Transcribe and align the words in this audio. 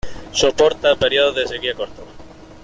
Soporta 0.31 0.95
períodos 0.95 1.35
de 1.35 1.47
sequía 1.47 1.75
cortos. 1.75 2.07